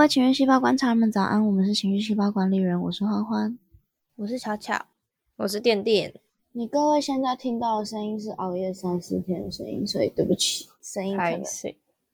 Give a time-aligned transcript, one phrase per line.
[0.00, 3.58] 位情绪细胞观察们早安，我们是情绪细胞管理人，我是欢欢，
[4.16, 4.86] 我是巧巧，
[5.36, 6.14] 我是电电。
[6.52, 11.42] 你各位现在听到的声音是熬夜三四天的声音，所以对不起，声音可能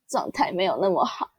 [0.08, 1.30] 状态没有那么好。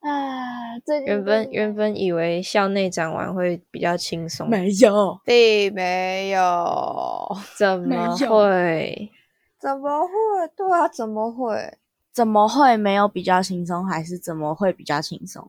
[0.00, 9.10] 啊，原本原本以为校内讲完会比较轻松，没有，并没有， 怎么会？
[9.58, 10.10] 怎么会？
[10.56, 11.76] 对啊，怎么会？
[12.12, 13.84] 怎么会没有比较轻松？
[13.86, 15.48] 还是怎么会比较轻松？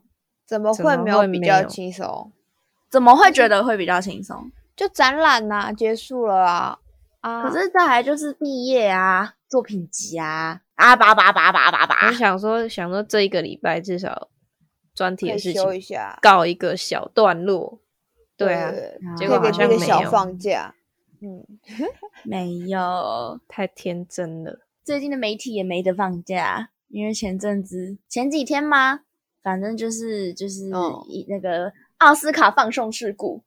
[0.51, 2.31] 怎么会没有比较轻松？
[2.89, 4.51] 怎么会觉得会比较轻松？
[4.75, 6.77] 就展览呐，结束了啊
[7.21, 7.43] 啊！
[7.47, 12.07] 可是再来就是毕业啊，作品集啊啊叭叭叭叭叭叭！
[12.07, 14.29] 我想说，想说这一个礼拜至少
[14.93, 17.79] 专题的事情一下，告一个小段落。
[18.35, 18.71] 对啊，
[19.15, 20.73] 结果好像没有放假。
[21.21, 21.45] 嗯，
[22.25, 24.59] 没有，太天真了。
[24.83, 29.01] 最近的媒体也没得放假，因为前阵子前几天吗？
[29.41, 30.69] 反正就是就是
[31.07, 33.43] 以那个奥斯卡放送事故。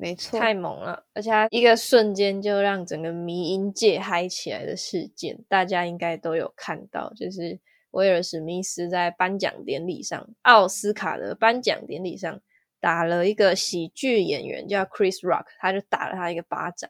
[0.00, 7.58] 没错，太猛了，而且一个瞬间就让整个迷音界嗨起来的事件，大家应该都有看到，就是
[7.90, 12.40] 威尔史密斯在颁奖典礼上，奥斯卡的颁奖典礼上
[12.78, 16.88] 打了一个喜剧演员叫 Chris Rock，他就打了他一个巴掌。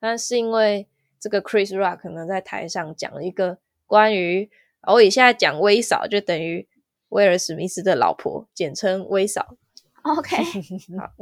[0.00, 0.88] 但是因为
[1.20, 4.50] 这个 Chris Rock 可能在台上讲了一个关于，
[4.86, 6.66] 我以现在讲微少，就等于
[7.14, 9.56] 威尔史密斯的老婆，简称威嫂。
[10.02, 10.36] OK，
[10.98, 11.12] 好。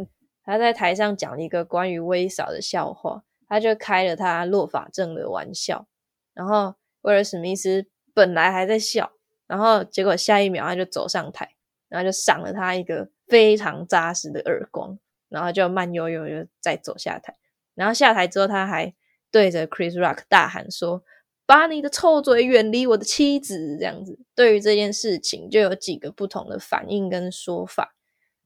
[0.43, 5.87] 他在台上讲了一个关于威嫂的笑话，他就开了他落法症的玩笑。
[6.33, 9.13] 然后威尔史密斯本来还在笑，
[9.47, 11.55] 然后结果下一秒他就走上台，
[11.91, 14.99] 然后就赏了他一个非常扎实的耳光，
[15.29, 17.37] 然后就慢悠悠就再走下台。
[17.75, 18.95] 然后下台之后，他还
[19.31, 21.05] 对着 Chris Rock 大喊说
[21.53, 27.95] ：“把你的臭嘴远离我的妻子！”这样子，对于这件事情就有几个不同的反应跟说法。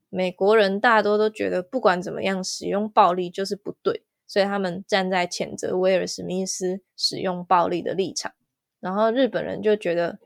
[0.09, 8.33] 美国人大多都觉得，不管怎么样，使用暴力就是不对，所以他们站在谴责威尔史密斯使用暴力的立场。
[8.81, 10.19] 然后日本人就觉得，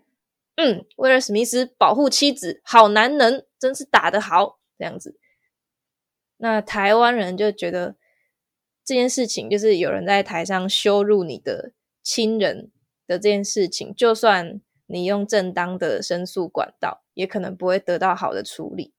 [0.55, 5.19] 嗯，威尔史密斯保护妻子，好男人，真是打得好，这样子。
[6.37, 7.95] 那台湾人就觉得
[8.83, 11.73] 这件事情，就是有人在台上羞辱你的
[12.03, 12.71] 亲人
[13.11, 18.93] 的这件事情，就算你用正当的申诉管道，也可能不会得到好的处理。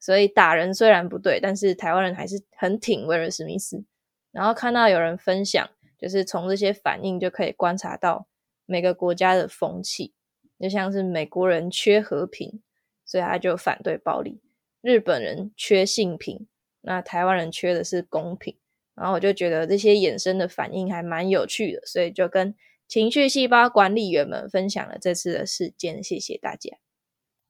[0.00, 3.84] 所以打人虽然不对，但是台湾人还是很挺威尔史密斯。
[4.32, 8.26] 然后看到有人分享，就是从这些反应就可以观察到
[8.66, 10.12] 每个国家的风气。
[10.58, 12.60] 就像是美国人缺和平，
[13.04, 14.40] 所以他就反对暴力；
[14.80, 16.48] 日本人缺性平，
[16.80, 18.56] 那台湾人缺的是公平。
[18.94, 22.54] 然后我就觉得这些衍生的反应还蛮有趣的，所以就跟
[22.88, 26.02] 情绪细胞管理员们分享了这次的事件。
[26.02, 26.76] 谢谢大家。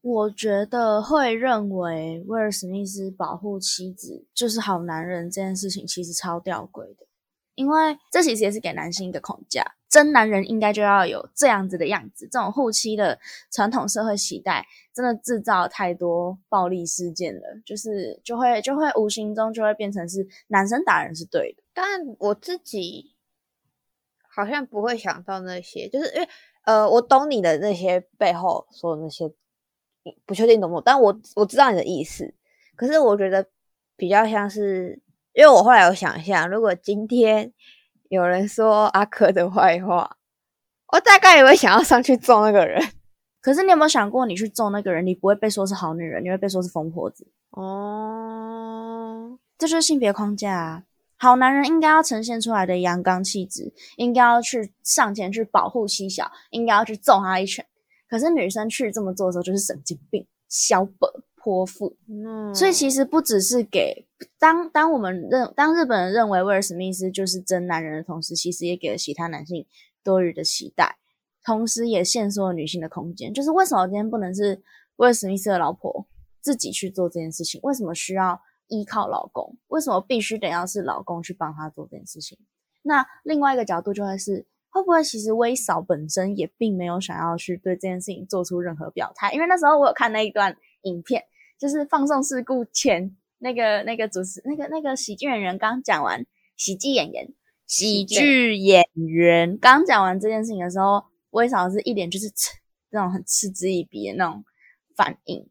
[0.00, 7.06] 我觉得会认为威尔史密斯保护妻子就是好男人这件事情，其实超吊诡的，
[7.54, 12.28] 因为这其实也是给男性一个框架，真男人应该就要有这样子的样子。
[12.30, 13.20] 这种护妻的
[13.52, 21.62] 传统社会期待，真的制造太多暴力事件了，就是就会就会无形中就会变成是男生打人是对的。
[21.72, 23.14] 但我自己
[24.34, 26.28] 好像不会想到那些，就是因为
[26.64, 29.32] 呃，我懂你的那些背后说的那些。
[30.26, 32.34] 不确定懂不懂，但我我知道你的意思。
[32.74, 33.46] 可是我觉得
[33.96, 35.00] 比较像是，
[35.32, 37.52] 因为我后来有想象，如果今天
[38.08, 40.16] 有人说阿珂的坏话，
[40.88, 42.82] 我大概也会想要上去揍那个人。
[43.40, 47.24] 可是你有没有想过，你去揍那个人，你不会被说是好女人，你会被说是疯婆子。
[47.50, 50.82] 哦，这就是性别框架啊！
[51.22, 57.64] 好男人应该要呈现出来的阳刚气质，应该要去上前去保护妻小，应该要去揍他一拳。
[58.08, 61.96] 可是女生去这么做的时候，就是神经病、小本泼妇。
[62.08, 64.04] 嗯，所以其实不只是给
[64.36, 69.64] 当当我们认当日本人认为威尔史密斯就是真男人的同时，其实也给了其他男性
[70.02, 70.96] 多余的期待，
[71.44, 73.32] 同时也限缩了女性的空间。
[73.32, 74.60] 就是为什么今天不能是
[74.96, 76.04] 威尔史密斯的老婆
[76.40, 77.60] 自己去做这件事情？
[77.62, 79.56] 为什么需要依靠老公？
[79.68, 82.38] 为什么必须得要是老公去帮她做这件事情？
[82.82, 84.46] 那另外一个角度就会是。
[84.74, 89.30] 会不会其实威嫂本身也并没有想要去对这件事情做出任何表态？
[89.34, 91.22] 因为那时候我有看那一段影片，
[91.58, 96.24] 就是放送事故前那个那个主持那个那个喜剧演员刚讲完，
[96.56, 97.34] 喜剧演员
[97.66, 102.32] 喜剧演员刚讲完这件事情的时候，威嫂是一脸就是
[102.88, 104.42] 那种很嗤之以鼻的那种
[104.96, 105.46] 反应。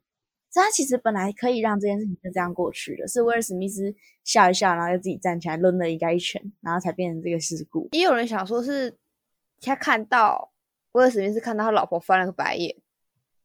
[0.51, 7.89] 所以他其实本来可以让这件事情就这样过去的，是威尔史密斯笑一笑，然后又自己站起来抡了一个一拳，然后才变成这个事故。
[7.94, 8.95] 也有人想说是。
[9.63, 10.51] 他看到
[10.94, 12.75] 威尔史密斯看到他老婆翻了个白眼，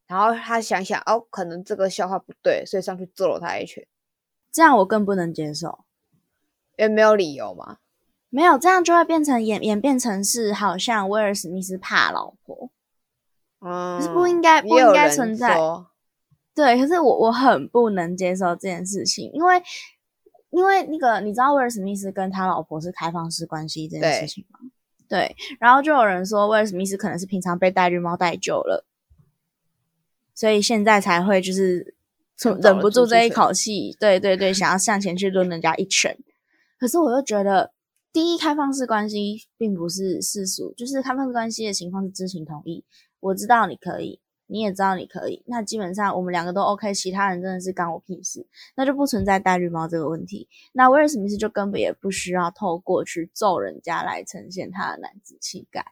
[0.07, 3.85] 然后他想想哦，可能这个笑话不对，所以上去揍了他一拳，
[4.51, 5.85] 这样我更不能接受。
[6.75, 7.77] 也没有理由嘛。
[8.29, 12.71] 没有这样就会变成演演变成是好像威尔史密斯怕老婆，
[13.59, 15.55] 嗯，是不应该不应该存在。
[16.57, 19.61] 说对，可是我我很不能接受这件事情，因为
[20.49, 24.59] 因为那个你知道威尔史密斯跟他老婆是开放式关系这件事情吗？
[25.07, 28.85] 对，然后就有人说威尔史密斯可能是平常被戴绿帽戴久了，
[30.33, 31.95] 所以现在才会就是
[32.61, 36.17] 忍不住这一口气，对对对，想要上前去抡人家一拳。
[36.79, 37.71] 可是我又觉得，
[38.11, 42.83] 第一，开放式关系并不是世俗，就是开放式关系的情况是知情同意。
[43.19, 48.45] 我知道你可以，你也知道你可以，那基本上我们两个都 OK，其他人真的是干我屁事，
[48.75, 50.47] 那就不存在戴绿帽这个问题。
[50.73, 55.85] 那威尔史密斯就根本也不需要透过去揍人家来呈现他的男子气概。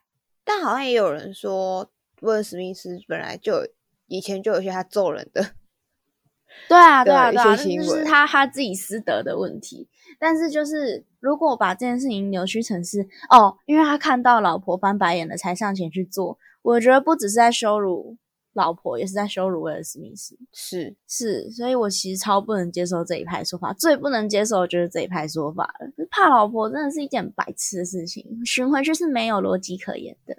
[0.43, 1.89] 但好像也有人说，
[2.21, 3.67] 威尔史密斯本来就
[4.07, 5.41] 以前就有些他揍人的，
[6.69, 9.89] 对啊，对啊，对啊，那就是他他自己私德的问题。
[10.17, 18.15] 但是就是如果把这件事情扭曲成是哦，因为他看到老婆翻白眼了才上前去做，我觉得不只是在羞辱
[18.55, 20.37] 老婆，也是在羞辱威尔史密斯。
[20.51, 26.05] 是是，所以我其实超不能接受这一派说法，最不能接受的就是这一派说法了。
[26.09, 30.37] 怕老婆真的是一件白痴的事情，巡回就是没有逻辑可言的。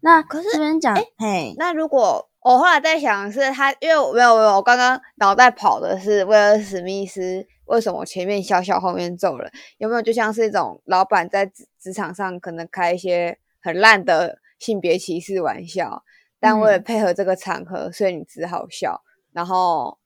[0.00, 9.50] 那可是这边讲，嘿，那如果我后来在想的是他，因为我没有没有，我刚刚脑袋跑的是威尔史密斯为什么前面笑笑后面揍人？
[9.78, 16.02] 有没有就像是一种老板在职职场上可能开一些很烂的性别歧视玩笑，
[16.44, 19.02] 但为了嗯配合这个场合，所以你只好笑，
[19.32, 19.98] 然后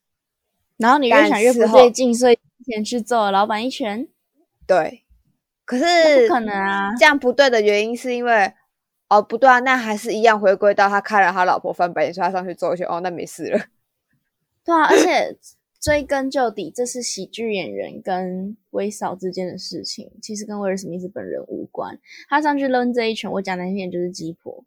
[0.76, 4.06] 然后你越想越不对劲，所以前去揍了老板一拳，
[4.66, 5.04] 对，
[5.64, 6.94] 可是不可能啊！
[6.96, 8.52] 这样不对的原因是因为。
[9.10, 13.58] 哦，不对啊，那还是一样回归到他看了他老婆翻白眼，所以他上去揍一拳，哦，那没事了。
[14.62, 15.34] 对啊，而且
[15.80, 21.98] 追根究底，这是喜剧演员跟威嫂之间的事情，其实跟威尔史密斯本人无关。
[22.28, 24.62] 他上去扔这一拳，我讲难听点就是鸡婆。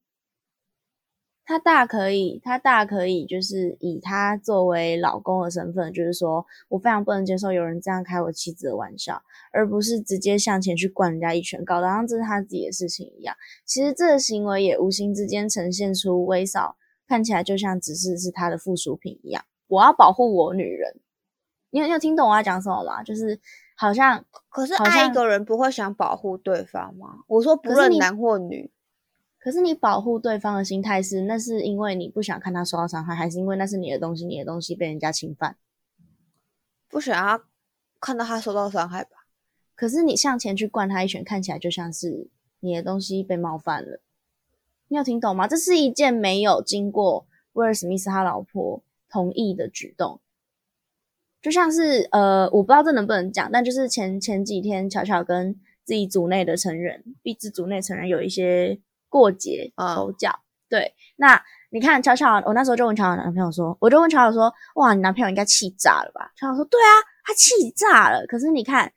[1.52, 9.22] 他大可以，他大可以，就是以他作为老公的身份，就是说我非常不能接受有人这样开我妻子的玩笑，
[9.52, 13.36] 而不是直接向前去灌人家一拳，搞得好像这是他自己的事情一样。
[13.66, 19.44] 其实这个行为也无形之间呈现出威少看起来就像只是是他的附属品一样。
[19.68, 21.02] 我要保护我女人，
[21.70, 23.04] 你有你有听懂我要讲什么吗？
[23.04, 23.38] 就是
[23.76, 27.18] 好像可是好像爱一个人不会想保护对方吗？
[27.28, 28.72] 我说不论男或女，
[29.44, 35.58] 可是你保护对方的心态是，那是因为你不想看他受到伤害，还是因为那是你的东西，你的东西被人家侵犯？
[36.88, 37.42] 不想要
[38.00, 39.26] 看到他受到伤害吧？
[39.74, 42.28] 可是你向前去灌他一拳，看起来就像是
[42.60, 44.00] 你的东西被冒犯了。
[44.90, 45.48] 你有听懂吗？
[45.48, 50.22] 这是一件没有经过威尔史密斯他老婆同意的举动，
[51.42, 58.80] 就像是呃，我不知道这能不能讲，但就是前前几天巧巧跟自己组内的成员，毕自组内成员有一些
[59.12, 60.40] 过节嗯口角。
[60.70, 66.32] 对，那你看巧巧，我那时候就问巧巧男朋友说，我就问巧巧说，哇，你男朋友应该气炸了吧？
[66.38, 68.26] 巧巧说，对啊，他气炸了。
[68.26, 68.92] 可是你看，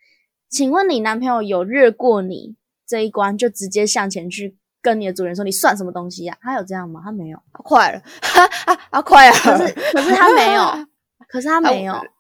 [0.49, 2.55] 请问你男朋友有越过你
[2.87, 7.01] 这一关，就直接向前去跟你的主人说你算什么东西呀、他有这样吗？
[7.05, 7.37] 他没有。
[7.51, 7.99] 啊快了，
[8.73, 9.37] 啊啊快了！
[9.37, 10.87] 可是可是他没有，
[11.27, 11.95] 可是他没有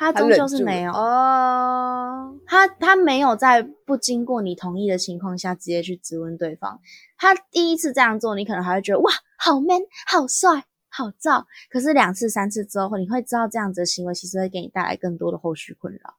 [0.00, 0.92] 他，终究是没有。
[0.92, 2.34] 哦。
[2.46, 6.80] 他他没有在不经过你同意的情况下直接去质问对方。
[7.18, 11.44] 他第一次这样做，你可能还会觉得哇，好 man，好帅，好燥。
[11.70, 16.14] 可是两次、三次之后，你会知道这样子的行为其实会给你带来更多的后续困扰，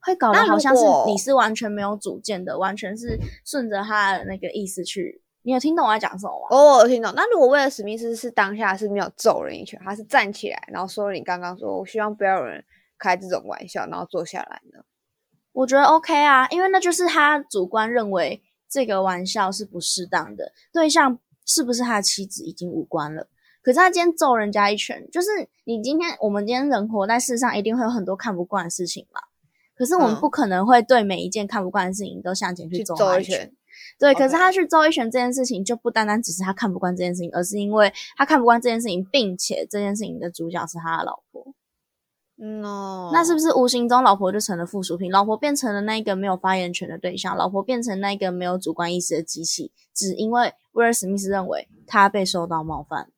[0.00, 5.21] 会搞得好像是你是完全没有主见的，完全是顺着他的那个意思去。
[5.42, 6.56] 你有听懂我在讲什么吗？
[6.56, 7.12] 哦，我有听懂。
[7.16, 12.64] 那如果威尔史密斯是当下是没有揍人一拳，他是站起来，然后说你刚刚说，我希望不要有人
[12.98, 14.84] 开这种玩笑，然后坐下来呢？
[15.52, 23.28] 我觉得 OK 啊，因为那就是他主观认为这个玩笑是不适当的，对象是不是他的妻子已经无关了。
[23.62, 25.28] 可是他今天揍人家一拳，就是
[25.64, 29.20] 你今天我们今天人活在世上，一定会有很多看不惯的事情嘛。
[29.74, 33.52] 可是我们嗯不可能会对每一件看不惯的事情都向前去去揍他一拳。
[34.02, 41.54] 对，可是他去周一拳这件事情，就不单单只是他看不惯这件事情，而是因为他看不惯这件事情，并且这件事情的主角是他的老婆。
[42.36, 45.12] 嗯哦，那是不是无形中老婆就成了附属品？
[45.12, 53.08] 老婆变成了那个没有发言权的对象，老婆变成那个没有主观意识的机器，只因为威尔史密斯认为他被受到冒犯。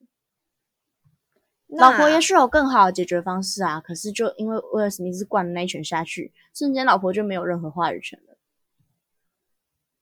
[1.69, 8.34] 老婆也那许有更好的解决方式啊，可是就因为威尔史密斯灌了那一拳下去，瞬间老婆就没有任何话语权了。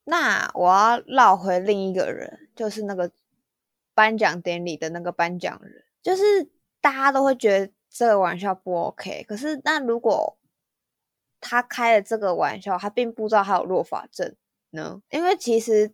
[0.05, 3.11] 那我要绕回另一个人，就是那个
[3.93, 6.23] 颁奖典礼的那个颁奖人，就是
[6.81, 9.23] 大家都会觉得这个玩笑不 OK。
[9.23, 10.37] 可是那如果
[11.39, 14.35] 他开了这个玩笑，他并不知道他有弱法症
[14.71, 15.01] 呢？
[15.09, 15.93] 因为其实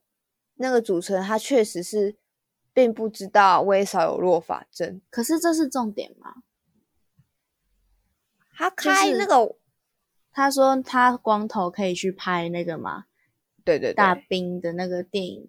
[0.56, 2.18] 那个主持人他确实是
[2.74, 6.36] 并不知道威少有弱法症，可是这是重点吗？
[8.56, 9.56] 他开那个，
[10.32, 13.06] 他说他光头可以去拍那个嘛，
[13.64, 15.48] 对对对，大兵的那个电影，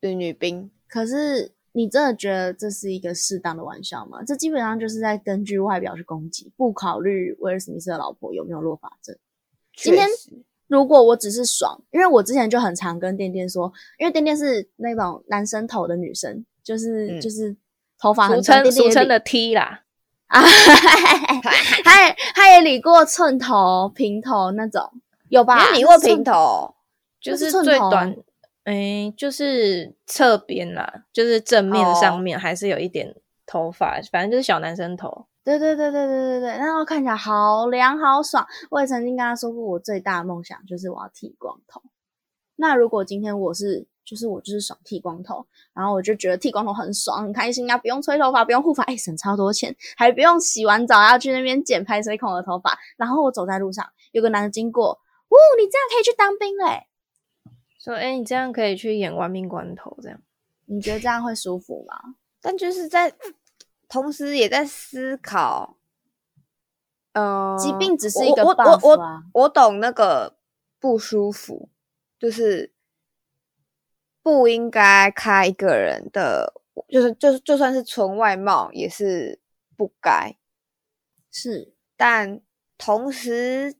[0.00, 0.70] 对女兵。
[0.88, 4.22] 可是你真的觉得这是一个适当的玩笑吗？
[4.26, 9.16] 这基本上就是在根据外表去攻击，不考虑威尔史密斯的老婆有没有落法症。
[9.76, 10.08] 今天
[10.66, 17.56] 如果我只是爽，因为我之前就很常跟店店说，因为店店是那种男生头的女生，就是就是
[17.98, 19.84] 头发很长，俗称的 T 啦。
[20.30, 20.40] 啊，
[21.82, 24.88] 他也他也理过寸头、平头那种，
[25.28, 25.70] 有吧？
[25.72, 26.72] 你理过平头，
[27.20, 28.16] 就是最短，
[28.64, 33.14] 哎，就是侧边啦，就是正面上面还是有一点
[33.46, 35.26] 头发，反正就是小男生头。
[35.44, 38.46] 对对对对对对对，然后看起来好凉好爽。
[38.70, 41.82] 我也曾经跟他说过，我最大的梦想就是我要剃光头。
[42.56, 43.86] 那如果今天我是。
[44.02, 52.76] 就是我就是爽剃光头，然后我就觉得剃光头很爽很开心啊，不用吹头发，不用护发，哎，省超多钱，还不用洗完澡要去那边剪排水孔的头发。
[52.96, 56.88] 然后我走在路上，有个男的经过，哦，你这样可以去当兵嘞，
[57.82, 60.20] 说，哎，你这样可以去演亡命关头，这样
[60.66, 62.14] 你觉得这样会舒服吗？
[62.40, 63.12] 但就是在
[63.88, 65.78] 同时也在思考，
[67.14, 70.36] 呃，疾病只是一个我我我我懂那个
[70.78, 71.70] 不舒服，
[72.18, 72.72] 就是。
[74.22, 76.52] 不应该开一个人的，
[76.88, 79.40] 就是就是就算是纯外貌也是
[79.78, 80.36] 不该，
[81.30, 82.42] 是，但
[82.76, 83.74] 同时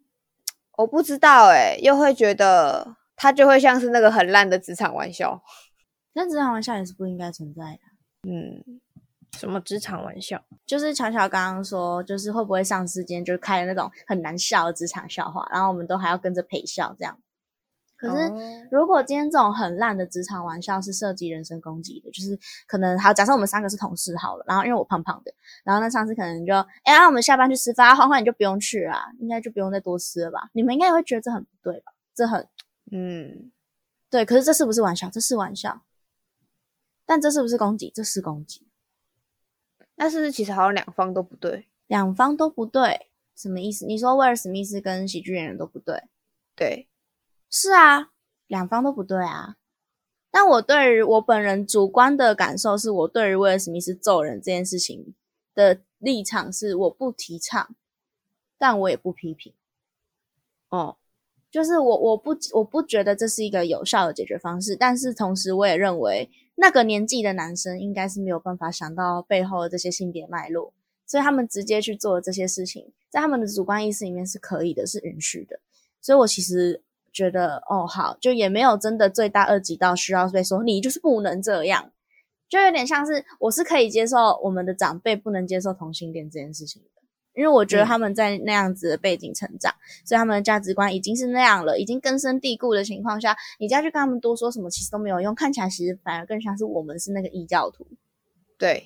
[0.78, 5.42] 我不知道哎，又会觉得他就会像是那个很烂的职场玩笑，
[6.14, 8.30] 那职场玩笑也是不应该存在的。
[8.30, 8.80] 嗯，
[9.36, 10.42] 什么职场玩笑？
[10.64, 17.18] 就是巧巧刚刚说，就是会不会上司今天就开了那种很难笑的职场笑话，然后我们都还要跟着陪笑这样。
[17.98, 18.32] 可是，
[18.70, 30.48] 如果今天这种很烂的职场玩笑是涉及人身攻击的，就是可能好，假设我们三个是同事好了，然后因为我胖胖的，然后那上司可能就，哎，让我们下班去吃饭，欢欢你就不用去啊，应该就不用再多吃了吧？
[30.54, 31.92] 你们应该也会觉得这很不对吧？
[32.14, 32.46] 这很，
[32.90, 33.50] 嗯，
[34.08, 34.24] 对。
[34.24, 35.08] 可是这是不是玩笑？
[35.10, 35.82] 这是玩笑。
[37.06, 37.92] 但这是不是攻击？
[37.94, 38.66] 这是攻击。
[39.96, 43.84] 但是其实好像两方都不对，两方都不对，什么意思？
[43.86, 46.04] 你说威尔史密斯跟喜剧演员都不对？
[46.54, 46.88] 对。
[47.50, 48.12] 是啊，
[48.46, 49.56] 两方都不对啊。
[50.30, 55.16] 但我对于我本人主观的感受是，我对于威尔史密斯揍人这件事情
[55.52, 57.74] 的立场是我不提倡，
[58.56, 59.52] 但我也不批评。
[60.68, 60.98] 哦，
[61.50, 70.72] 就是我我不我不觉得这是一个有效的解决方式，但是同时我也认为那个年纪的男生应该是没有办法想到背后的这些性别脉络，
[71.06, 75.60] 所以他们直接去做这些事情，在他们的主观意识里面是可以的，是允许的。
[76.00, 76.82] 所以我其实。
[77.12, 81.90] 觉得哦好，就也没有真的罪大恶极到需要被说你就是不能这样，
[82.48, 86.99] 就有点像是我是可以接受我们的长辈不能接受同性恋这件事情的，
[87.34, 97.86] 因为我觉得他们在那样子的背景成长，所以他们的价值观已经是那样了，已经根深蒂固的情况下，你再去跟他们多说什么，其实都没有用，看起来其实反而更像是我们是那个异教徒。
[98.58, 98.84] 对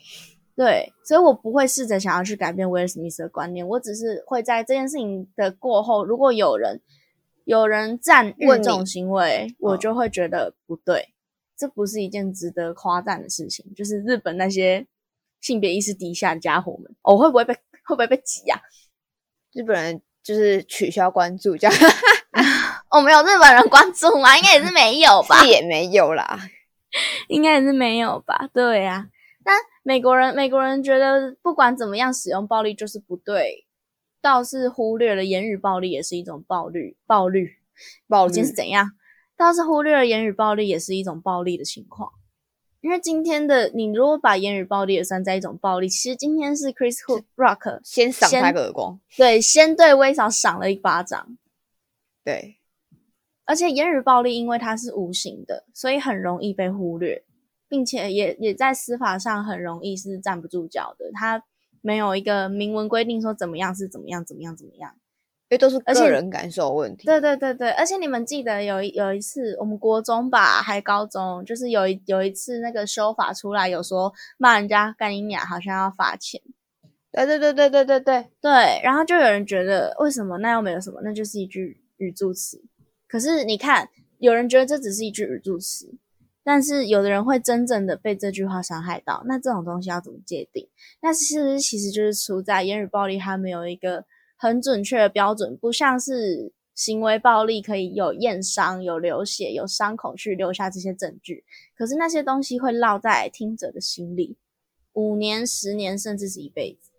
[0.57, 6.81] 对，所以我不会试着想要去改变威尔史密斯的观念，我只是会在这件事情的过后，如果有人。
[7.47, 11.11] 有人赞誉这种行为，我就会觉得不对，
[11.55, 13.67] 这不是一件值得夸赞的事情。
[13.77, 14.87] 就是日本那些
[15.43, 17.55] 性别意识低下的家伙们，我会不会被
[17.87, 18.61] 会不会被挤呀？
[19.53, 21.76] 日本人就是取消关注这样，
[22.91, 24.37] 我没有日本人关注吗？
[24.37, 25.45] 应该也是没有吧？
[25.47, 26.38] 也没有啦，
[27.29, 28.49] 应该也是没有吧？
[28.53, 29.09] 对呀，
[29.45, 33.67] 那美国人美国人觉得不管怎么样使用暴力就是不对。
[34.23, 37.47] 倒是忽略了言语暴力也是一种暴力，暴力，
[38.09, 38.93] 暴力是怎样？
[39.37, 42.11] 倒是忽略了言语暴力也是一种暴力的情况。
[42.85, 46.99] 因为今天的你如果把言语暴力也算在一种暴力，其实今天是 Chris
[47.35, 51.38] Rock 先赏他个耳光，对，先对威少赏了一巴掌，
[52.23, 52.59] 对。
[53.47, 57.25] 而且言语暴力因为它是无形的，所以很容易被忽略，
[57.69, 61.11] 并且也也在司法上很容易是站不住脚的。
[61.12, 61.43] 他。
[61.87, 64.95] 没有一个明文规定说怎么样是怎么样怎么样怎么样，
[65.51, 67.07] 因为都是个人感受问题。
[67.07, 76.41] 对对对对，而且你们记得有有一次我们国中吧，还高中，就是有一有一次那个修法出来，有说骂人家干你娘，好像要罚钱。
[77.13, 82.61] 对对对对对对对对，然后就有人觉得为什么那又没有什么，那就是一句语助词。
[83.07, 85.95] 可是你看，有人觉得这只是一句语助词，
[86.43, 90.69] 但是有的人会真正的被这句话伤害到，那这种东西要怎么界定？
[91.03, 94.05] 那是不是其实就是出在言语暴力，它没有一个
[94.45, 104.37] 很准确的标准，不像是行为暴力可以有验伤、有流血、有伤口去留下这些证据，可是那些东西会烙在听者的心里，
[104.93, 106.91] 五年、十年，甚至是一辈子。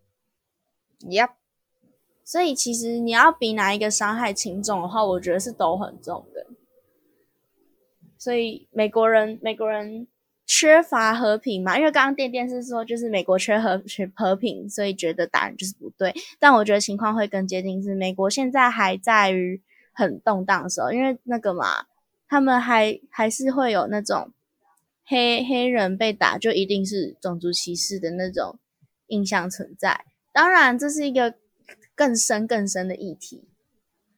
[1.02, 1.34] Yep，
[2.24, 6.48] 所以其实你要比哪一个伤害轻重的话，我觉得是都很重的。
[8.18, 10.08] 所以美国人，美国人
[10.48, 16.14] 缺乏和平嘛，因为刚刚电电是说，就是美国缺和缺和平，所以觉得打人就是不对。
[16.40, 19.62] 但我觉得情况会更接近是，美国现在还在于
[19.92, 21.88] 很动荡的时候，因为那个嘛，
[22.28, 24.32] 他们还还是会有那种
[25.04, 28.60] 黑黑人被打就一定是种族歧视的那种
[29.08, 30.06] 印象存在。
[30.32, 31.34] 当然，这是一个
[31.96, 33.48] 更深更深的议题。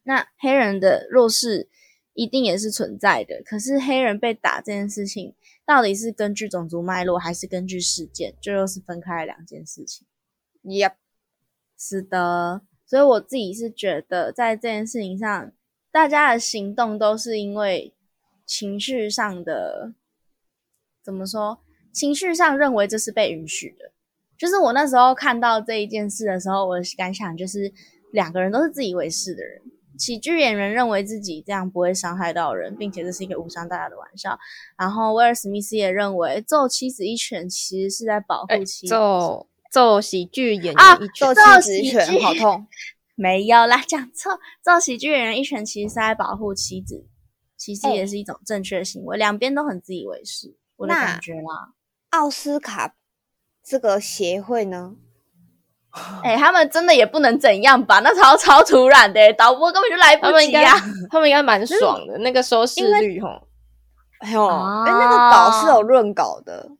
[0.02, 1.68] 那黑人的弱势
[2.14, 5.34] 一定也是存在的，可是黑人被打这件事情，
[5.68, 10.06] 到底是根据种族脉络，还是根据事件，这又是分开了两件事情。
[10.62, 10.94] Yep，
[11.76, 15.52] 是的，所以我自己是觉得，在这件事情上，
[15.92, 17.94] 大家的行动都是因为
[18.46, 19.92] 情绪上的，
[21.04, 21.58] 怎么说？
[21.92, 23.92] 情绪上认为这是被允许的。
[24.38, 27.70] 就是我那时候看到这一件事的时候，我的感想就是
[28.12, 29.60] 两个人都是自以为是的人。
[29.98, 34.38] 喜剧演员认为自己这样不会伤害到人，并且这是一个无伤大雅的玩笑。
[34.78, 38.94] 然后威尔史密斯也认为揍妻子一拳其实是在保护妻子。
[38.94, 42.66] 揍揍喜剧演员啊一拳，揍揍妻子一拳好痛。
[43.16, 44.38] 没有啦，讲错。
[44.62, 47.04] 揍喜剧演员一拳其实是在保护妻子，
[47.56, 49.18] 其实哎也是一种正确的行为。
[49.18, 51.74] 两边都很自以为是，我的感觉啦。
[52.10, 52.94] 奥斯卡
[53.62, 54.94] 这个协会呢？
[56.22, 58.00] 哎、他们真的也不能怎样吧？
[58.00, 60.74] 那超超突然的、导播根本就来不他们应该及呀、
[61.10, 63.28] 他们应该蛮爽的，那个收视率吼。
[64.18, 66.70] 哎呦，哦哎、那个稿是有润稿的，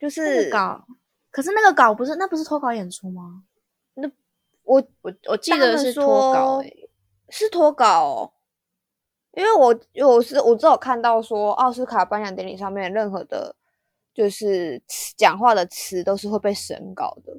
[0.00, 0.82] 就是稿，
[1.30, 3.42] 可是那个稿不是那不是脱稿演出吗？
[3.94, 4.10] 那
[4.64, 6.90] 我我我记得是脱稿、欸，
[7.28, 8.32] 是脱稿哦，
[9.32, 13.54] 因为我我是我只有看到说奥斯卡颁奖典礼上面任何的，
[14.14, 14.82] 就是
[15.16, 17.34] 讲话的词都是会被审稿的。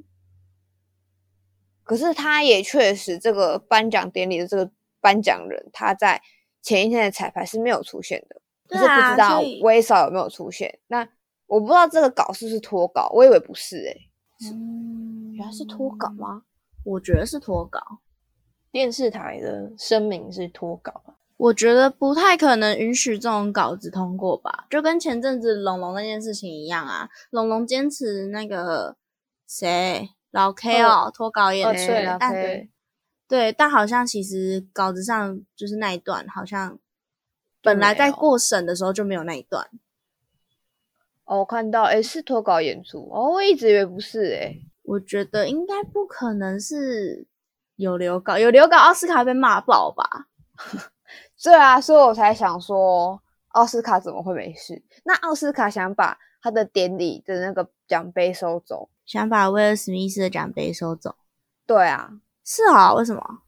[1.89, 4.69] 可是他也确实，这个颁奖典礼的这个
[5.01, 6.21] 颁奖人，他在
[6.61, 10.77] 前一天的彩排是没有出现的，可是不知道威少有没有出现。
[10.85, 10.99] 那
[11.47, 14.11] 我不知道这个稿是不是脱稿，我以为不是诶、
[14.53, 16.09] 嗯，原来是脱稿？
[16.11, 16.43] 吗？
[16.85, 17.81] 我觉得是脱稿。
[18.71, 21.17] 电视台的声明是脱稿啊。
[21.37, 27.09] 我觉得不太可能允许这种稿子通过吧，就跟前阵子龙龙那件事情一样啊。
[27.31, 28.95] 龙龙坚持那个
[29.47, 32.69] 谁老 K 哦脱稿演出，哦对但
[33.27, 36.79] 对，但好像其实稿子上就是那一段，好像
[37.61, 39.67] 本来在过审的时候就没有那一段。
[41.25, 44.65] 哦，我看到，诶，是脱稿演出哦，我一直以为不是诶。
[44.81, 47.27] 我觉得应该不可能是
[47.75, 50.27] 有留稿，有留稿奥斯卡被骂爆吧？
[51.43, 54.81] 对啊，所以我才想说，奥斯卡怎么会没事？
[55.03, 58.89] 那奥斯卡想把他的典礼的那个奖杯收走。
[59.05, 61.15] 想把威尔史密斯的奖杯收走。
[61.65, 63.41] 对啊，是啊，为什么？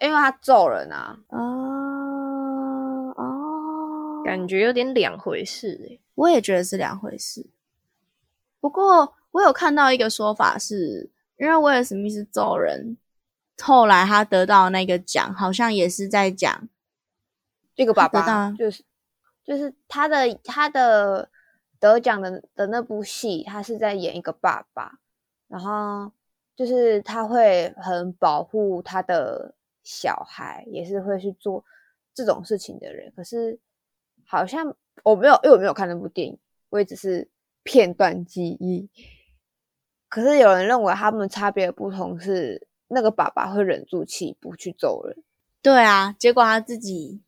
[0.00, 1.18] 因为他揍人啊。
[1.28, 7.50] 哦哦，感觉有点两回事欸诶、我也觉得是两回事。
[8.60, 12.96] 不过我有看到一个说法是，因为威尔史密斯揍人，
[13.62, 16.68] 后来他得到那个奖，好像也是在讲
[17.74, 18.84] 这个爸爸就是
[19.44, 21.30] 就是他的他的
[21.80, 25.00] 得奖的的那部戏，他是在演一个爸爸，
[25.48, 26.12] 然后
[26.54, 31.64] 就是他会很保护他的小孩，也是会去做
[32.14, 33.12] 这种事情的人。
[33.16, 33.58] 可是
[34.26, 36.38] 好像我没有，因为我没有看那部电影，
[36.68, 37.28] 我也只是
[37.62, 38.88] 片段记忆。
[40.08, 45.16] 可是有人认为他们差别的不同是，那个爸爸会忍住气不去揍人。
[45.62, 47.22] 对啊，结果他自己，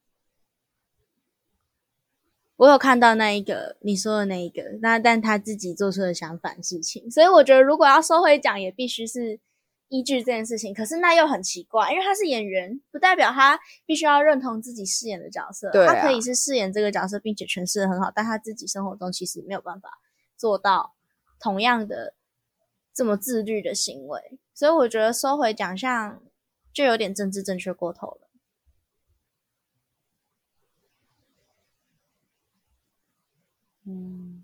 [2.62, 9.40] 我有看到那一个你说的那一个，那但他自己做出了相反事情，所以我觉得如果要收回奖，也必须是
[9.88, 10.72] 依据这件事情。
[10.72, 19.90] 可是那又很奇怪，因为他是演员，不代表他必须要认同自己饰演的角色，对啊他可以是饰演这个角色并且诠释的很好，但他自己生活中其实没有办法
[20.36, 20.94] 做到
[21.40, 22.14] 同样的
[22.94, 26.22] 这么自律的行为，所以我觉得收回奖项
[26.72, 28.28] 就有点政治正确过头了。
[33.86, 34.42] 嗯，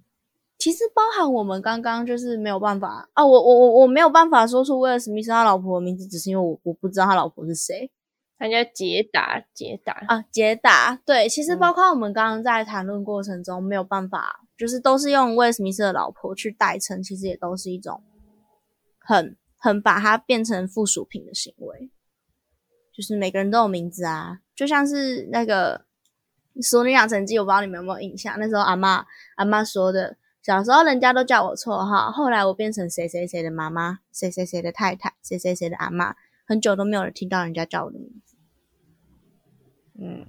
[0.59, 7.90] 其实包含我们刚刚就是没有办法啊，我我我我没有办法说出威尔史密斯他老婆的名字，只是因为我我不知道他老婆是谁。
[8.40, 18.01] 他叫解打解打啊，解打对，其实嗯包括我们刚刚在谈论过程中没有办法，就是都是用威尔史密斯的老婆去代称，其实也都是一种
[19.01, 21.90] 很很把它变成附属品的行为。
[22.92, 25.79] 就是每个人都有名字啊，就像是那个
[26.62, 36.16] 《熟女养成记》，我不知道你们有没有印象，那时候阿妈阿妈说的，小时候人家都叫我绰号，后来我变成谁谁谁的妈妈，谁谁谁的太太，谁谁谁的阿妈，
[36.47, 38.37] 很久都没有人听到人家叫我的名字。
[40.01, 40.27] 嗯，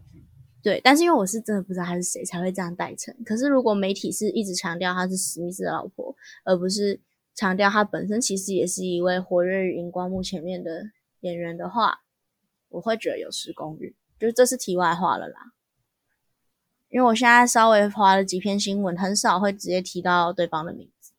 [0.62, 3.16] 对，但是因为我是真的不知道他是谁，才会这样代称。
[3.26, 7.00] 可是如果媒体是一直强调他是史密斯的老婆，而不是
[7.34, 10.84] 强调他本身其实也是一位活跃于荧光幕前面的
[11.22, 12.02] 演员的话，
[12.70, 13.96] 我会觉得有失公允。
[14.20, 15.54] 就是这是题外话了啦。
[16.90, 21.14] 因为我现在稍微划了几篇新闻，很少会直接提到对方的名字。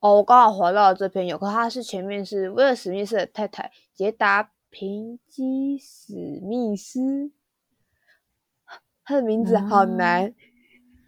[0.00, 7.32] 哦，我刚好划到了这篇有，可他是前面是威尔史密斯的太太杰达平基史密斯，
[9.04, 10.34] 他的名字好难。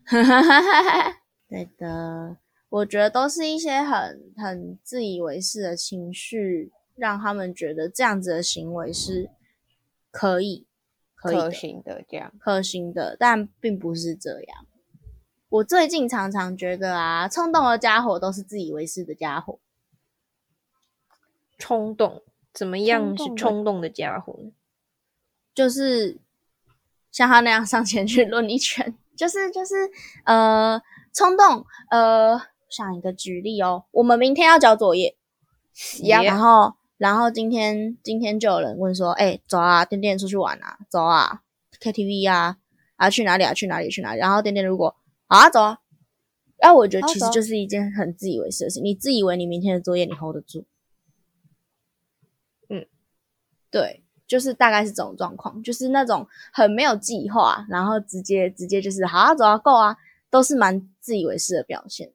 [1.48, 2.36] 对的，
[2.70, 9.30] 我觉得都是一些很很自以为是的情绪，让他们觉得这样子的行为是
[10.10, 10.66] 可以、
[11.22, 12.32] 可以的可行的这样。
[12.40, 14.66] 可行的，但并不是这样。
[15.48, 19.58] 我最近常常觉得啊，冲动的家伙都是自以为是的家伙。
[21.58, 24.50] 冲动，怎么样是冲动的家伙呢？
[25.54, 26.18] 就是
[27.10, 29.74] 像他那样上前去抡一拳，就是就是
[30.24, 30.80] 呃
[31.12, 35.14] 冲动呃，想一个举例哦，我们明天要交作业，
[36.04, 41.42] 呀然后然后今天今天就有人问说，哎、走啊，点点出去玩啊，走啊
[41.80, 42.58] ，KTV 啊，
[42.94, 44.94] 啊去哪里啊，去哪里去哪里，然后点点如果
[45.26, 45.80] 好啊，走啊。
[46.60, 50.64] 那、我觉得其实就是一件很自以为是的事，你自以为你明天的作业你 hold 得住，
[52.68, 52.86] 嗯，
[53.68, 59.96] 对，就是大概是这种状况，就是那种很没有计划，然后直接直接就是好啊，走啊，够啊，
[60.30, 62.12] 都是蛮自以为是的表现。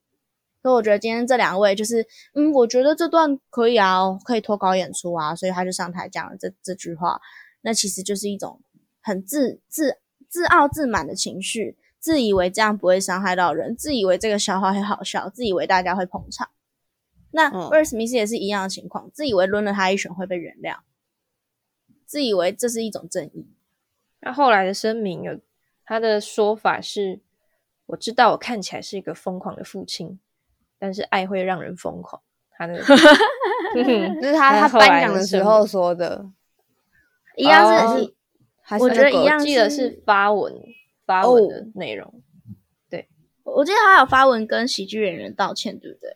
[0.67, 7.21] 所以我觉得今天这两位就是，嗯，我觉得这段可以啊，可以脱稿演出啊，所以他就上台讲了这这句话。
[7.61, 8.59] 那其实就是一种
[9.01, 16.49] 很自自自傲自满的情绪，自以为这样不会伤害到人，自以为这个笑话很好笑，自以为大家会捧场。
[17.31, 20.79] 那嗯威尔史密斯也是一样的情况，自以为抡了他一拳会被原谅，
[22.05, 23.47] 自以为这是一种正义。
[24.19, 25.39] 那后来的声明有
[25.85, 27.21] 他的说法是：
[27.85, 30.19] 我知道我看起来是一个疯狂的父亲，
[30.79, 32.21] 但是爱会让人疯狂。
[32.51, 32.73] 他的
[33.75, 36.25] 嗯 这是他他颁奖的时候说的，
[37.35, 38.13] 一样是
[38.79, 40.53] 我觉得一样记得是发文
[41.05, 42.21] 发文的内容，
[42.89, 43.07] 对
[43.43, 46.11] 我记得他有发文跟喜剧演员道歉，对不对？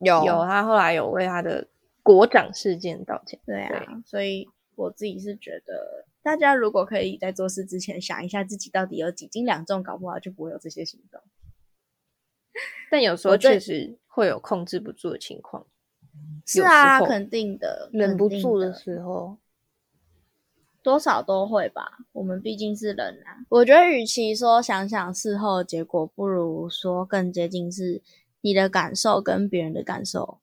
[0.00, 1.66] 有有他后来有为他的
[2.02, 3.40] 国长事件道歉。
[3.46, 11.20] 对啊，所以我自己是觉得，大家如果可以在做事之前想一下自己到底有几斤两重，搞不好就不会有这些行动。
[12.90, 15.66] 但有时候确实会有控制不住的情况。
[16.46, 19.36] 是啊，肯定的，忍不住的的时候，
[20.82, 21.98] 多少都会吧。
[22.12, 23.44] 我们毕竟是人啊。
[23.50, 28.02] 我觉得，与其说想想事后的结果，不如说更接近是
[28.40, 30.38] 你的感受跟别人的感受。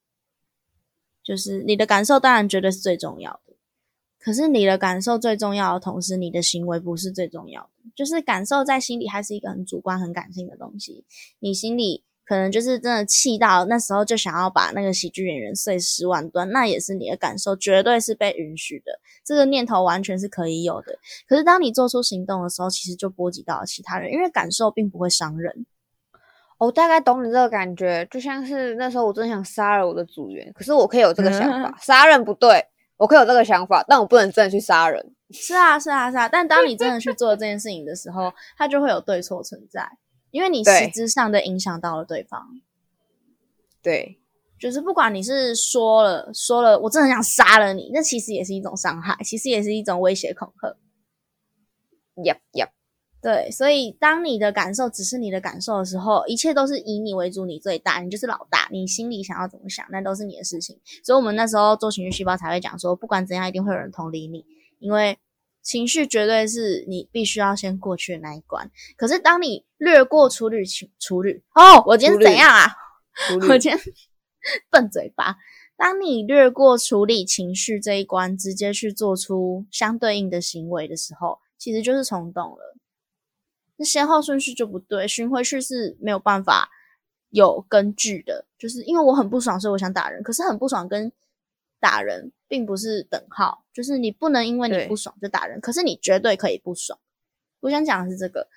[1.24, 3.55] 就是你的感受当然绝对是最重要的，
[4.26, 7.70] 可是你的感受最重要的同时，你的行为不是最重要的。
[7.96, 11.06] 就是感受在心里还是一个很主观、很感性的东西。
[11.40, 19.00] 你心里可能就是真的气到那时候就想要把那个喜剧演员碎尸万段，那也是你的感受，绝对是被允许的。
[19.24, 20.98] 这个念头完全是可以有的。
[21.28, 25.68] 可是当你做出行动的时候，其实就波及到了其他人，因为感受并不会伤人。
[26.58, 32.66] 我大概懂你这个感觉，就像是那时候我真想杀了我的组员，可是我可以有这个想法， 杀人不对，
[32.98, 35.14] 我可以有这个想法，但我不能真的去杀人。
[35.32, 36.30] 是啊，是啊，是啊。
[36.30, 39.90] 但当你真的去 做这件事情的时候，它就会有对错存在，
[40.32, 42.48] 因为你实对质上的影响到了对方。
[43.82, 44.20] 对，
[44.60, 50.70] 就是不管你是说了说了，我真的很想杀了你，那其实也是一种伤害，其实也是一种威胁恐吓。
[52.16, 52.70] yep yep，
[53.26, 60.80] 对，所以当你的感受只是你的感受的时候，一切都是以你为主，你最大，你就是老大，你心里想要怎么想，那都是你的事情。
[61.04, 64.46] 所以我们那时候做情绪细胞才会讲说，不管怎样，一定会有人同理你，
[64.78, 65.18] 因为
[65.64, 68.70] 情绪绝对是你必须要先过去的那一关。
[68.96, 72.68] 可是当你略过处理情处理，哦，我今天是怎样啊？
[73.50, 73.80] 我今天
[74.70, 75.36] 笨嘴巴。
[75.76, 82.75] 当你略过处理情绪这一关，直接去做出相对应的行为的时候，其实就是冲动了。
[83.78, 86.70] 那先后顺序就不对，循回去是没有办法
[87.30, 88.46] 有根据的。
[88.58, 91.12] 就是因为我很不爽，所以我想打人，可是很不爽跟
[91.80, 96.98] 打人并不是等号，就是你不能因为你不爽就打人，可是你绝对可以不爽。
[97.60, 98.48] 我想讲的是这个，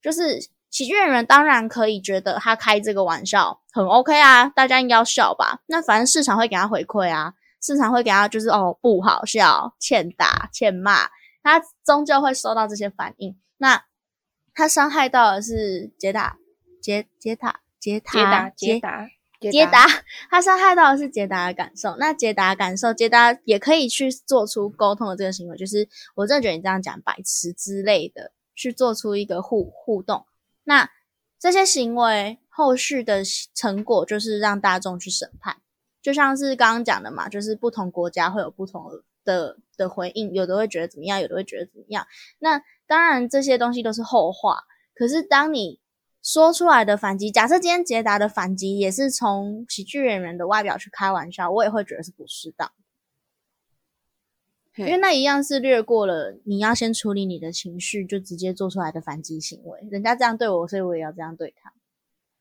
[0.00, 5.60] 就是喜剧演员当然可以觉得他开这个玩笑很 OK 啊，大家应该要笑吧？
[5.66, 11.08] 那反正市场会给他回馈啊，市场会给他就是哦不好笑、欠打、欠骂，
[11.42, 13.38] 他终究会收到这些反应。
[13.58, 13.84] 那
[14.54, 16.38] 他伤害到的是捷达、
[16.80, 19.08] 捷捷塔、捷塔、捷达捷捷达，
[19.50, 19.86] 捷达，
[20.30, 21.96] 他伤害到的是捷达的感受。
[21.98, 30.26] 那捷达感受，捷达也可以去做出沟通的这个行为，就是我真的觉得你这样讲白痴之类的，去做出一个互互动。
[30.62, 30.88] 那
[31.40, 35.56] 这些行为后续的成果就是让大众去审判，
[36.00, 42.06] 就像是刚刚讲的嘛，就是不同国家会有不同的的回应，有的会觉得怎么样，有的会觉得怎么样。
[42.38, 42.62] 那
[42.92, 45.80] 当然这些东西都是后话，可是当你
[46.22, 52.70] 说出来的反击，假设今天捷达的反击也是从喜剧演员的外表去开玩笑，我也会觉得是不适当，
[54.76, 59.80] 因为那一样是略过了你要先处理你的情绪，就直接做出来的反击行为。
[59.90, 61.72] 人家这样对我，所以我也要这样对他，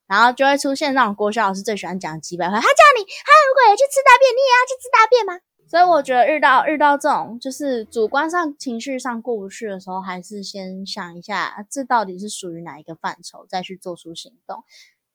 [0.06, 5.40] 然后就会出现那种郭笑老师最喜欢讲的几百回，他叫你，他如果也去吃大便，你也要去吃大便吗？
[5.72, 14.66] 所以我觉得遇到遇到这种就是主观上情绪上过不去的时候，还是先想一下，这到底是属于哪一个范畴，再去做出行动，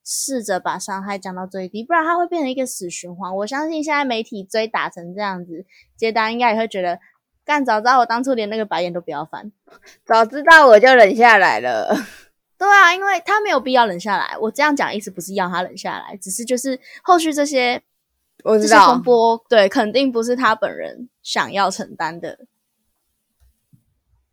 [0.03, 3.37] 试着把伤害降到最低，不然它会变成一个死循环。
[3.37, 6.99] 我相信现在媒体追打成这样子，接单应该也会觉得，
[7.45, 9.53] 干早知道我当初连那个白眼都不要翻。
[10.07, 11.95] 早知道我就忍下来了。
[12.57, 14.35] 对啊，因为他没有必要忍下来。
[14.39, 17.83] 我这样讲意思不是要他忍下来，只是就是后续这些。
[18.47, 22.47] 我知道风，波，对，肯定不是他本人想要承担的。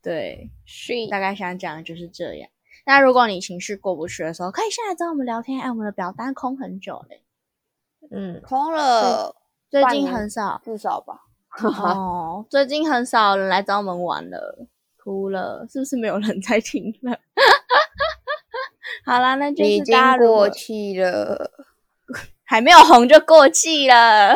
[0.03, 2.49] 对，是大概想讲的就是这样。
[2.85, 5.59] 那如果你情绪过不去的时候，可以下来找我们聊天。
[5.61, 7.23] 哎，我们的表单空很久嘞，
[8.11, 9.35] 嗯，空了
[9.69, 11.21] 最近很少至少吧。
[11.63, 14.67] 哦，最近很少人来找我们玩了，
[15.01, 17.17] 哭了，是不是没有人在听了？
[19.05, 21.49] 好啦，那就已经是大家如过果气了。
[22.53, 24.35] 还没有红就过气了。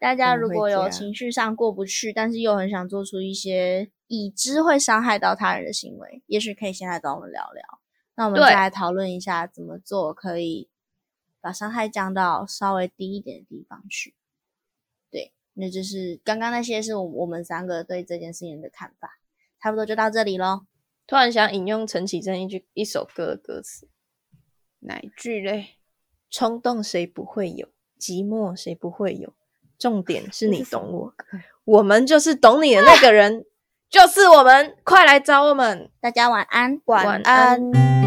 [0.00, 7.62] 大家如果有情绪上过不去，但是又很想做出一些已知会伤害到他人的行为，也许可以先来找我们聊聊。
[8.16, 10.68] 那我们再来讨论一下怎么做可以
[11.40, 14.16] 把伤害降到稍微低一点的地方去。
[15.12, 19.20] 对，那就是刚刚那些是我我们三个对这件事情的看法，
[19.62, 20.66] 差不多就到这里喽。
[21.06, 23.88] 突然想引用陈绮贞一句一首歌的歌词：
[24.80, 25.77] 哪一句嘞？
[26.30, 29.32] 冲动谁不会有，寂寞谁不会有，
[29.78, 31.14] 重点是你懂我，
[31.64, 33.44] 我们就是懂你的那个人，
[33.90, 35.90] 就是我们，快来找我们。
[36.00, 36.80] 大家晚安。
[36.86, 37.97] 晚安。